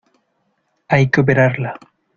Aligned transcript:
hay 0.87 1.11
que 1.11 1.21
operarla. 1.21 1.79